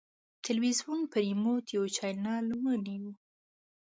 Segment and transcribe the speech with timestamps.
[0.45, 3.11] تلویزیون په ریموټ یو چینل ونیو.